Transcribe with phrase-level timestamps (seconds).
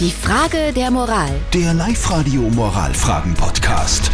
[0.00, 1.30] Die Frage der Moral.
[1.52, 4.10] Der Live-Radio Moralfragen-Podcast.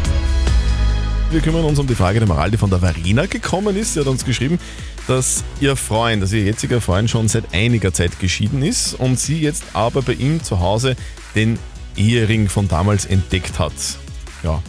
[1.30, 3.95] Wir kümmern uns um die Frage der Moral, die von der Verena gekommen ist.
[3.95, 4.58] Sie hat uns geschrieben,
[5.07, 9.41] dass ihr Freund, also ihr jetziger Freund, schon seit einiger Zeit geschieden ist und sie
[9.41, 10.96] jetzt aber bei ihm zu Hause
[11.35, 11.59] den
[11.97, 13.73] Ehering von damals entdeckt hat.
[14.43, 14.62] Ja.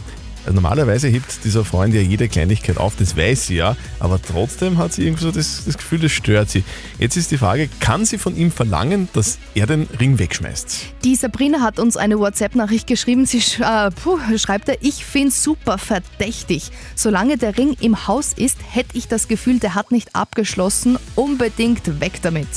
[0.44, 4.78] Also normalerweise hebt dieser Freund ja jede Kleinigkeit auf, das weiß sie ja, aber trotzdem
[4.78, 6.64] hat sie irgendwie so das, das Gefühl, das stört sie.
[6.98, 10.86] Jetzt ist die Frage, kann sie von ihm verlangen, dass er den Ring wegschmeißt?
[11.04, 13.24] Die Sabrina hat uns eine WhatsApp-Nachricht geschrieben.
[13.26, 16.72] Sie sch äh, puh, schreibt da, ich finde super verdächtig.
[16.96, 20.98] Solange der Ring im Haus ist, hätte ich das Gefühl, der hat nicht abgeschlossen.
[21.14, 22.48] Unbedingt weg damit.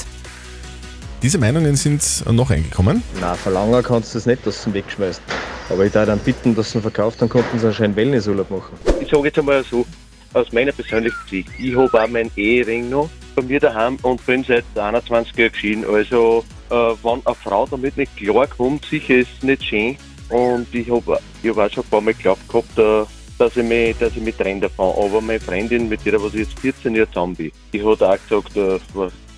[1.21, 3.03] Diese Meinungen sind noch eingekommen.
[3.21, 5.21] Nein, verlangen kannst du es nicht, dass du ihn wegschmeißt.
[5.69, 8.49] Aber ich darf dann bitten, dass sie ihn verkauft, dann konnten sie einen schönen Wellnessurlaub
[8.51, 8.77] machen.
[8.99, 9.85] Ich sage jetzt einmal so,
[10.33, 14.43] aus meiner persönlichen Sicht, ich habe auch meinen Ehering noch bei mir daheim und bin
[14.43, 15.85] seit 21 Jahren geschieden.
[15.85, 19.97] Also, äh, wenn eine Frau damit nicht klarkommt, sicher ist es nicht schön.
[20.29, 23.05] Und ich habe ich hab auch schon ein paar Mal geglaubt gehabt, äh,
[23.37, 24.93] dass ich mich, dass ich mich trenne davon.
[24.97, 28.17] Aber meine Freundin, mit der was ich jetzt 14 Jahre zusammen bin, die hat auch
[28.27, 28.79] gesagt, äh,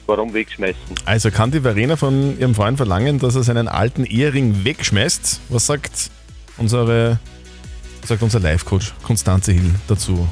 [0.08, 0.96] warum wegschmeißen.
[1.06, 5.42] Also kann die Verena von ihrem Freund verlangen, dass er seinen alten Ehering wegschmeißt?
[5.50, 6.12] Was sagt
[6.58, 7.20] unsere,
[8.06, 10.28] sagt unser Life-Coach Konstanze Hill dazu?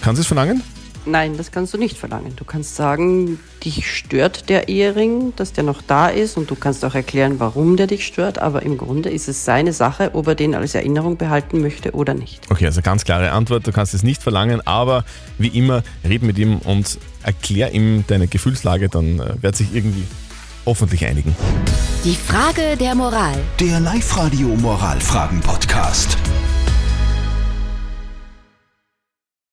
[0.00, 0.62] Kann sie es verlangen?
[1.04, 2.34] Nein, das kannst du nicht verlangen.
[2.36, 6.84] Du kannst sagen, dich stört der Ehering, dass der noch da ist und du kannst
[6.84, 10.36] auch erklären, warum der dich stört, aber im Grunde ist es seine Sache, ob er
[10.36, 12.48] den als Erinnerung behalten möchte oder nicht.
[12.50, 15.04] Okay, also ganz klare Antwort, du kannst es nicht verlangen, aber
[15.38, 20.04] wie immer, red mit ihm und erklär ihm deine Gefühlslage, dann äh, wird sich irgendwie
[20.66, 21.34] hoffentlich einigen.
[22.04, 23.34] Die Frage der Moral.
[23.60, 26.16] Der Live-Radio Moralfragen-Podcast.